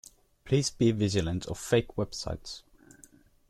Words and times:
Please 0.45 0.71
be 0.71 0.89
vigilant 0.89 1.45
of 1.45 1.59
fake 1.59 1.89
websites. 1.89 2.63